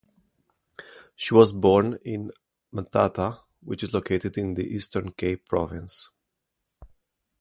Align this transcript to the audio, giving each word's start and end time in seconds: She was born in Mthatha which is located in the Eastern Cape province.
She 1.15 1.35
was 1.35 1.53
born 1.53 1.99
in 2.03 2.31
Mthatha 2.73 3.41
which 3.59 3.83
is 3.83 3.93
located 3.93 4.35
in 4.35 4.55
the 4.55 4.63
Eastern 4.65 5.11
Cape 5.11 5.47
province. 5.47 6.09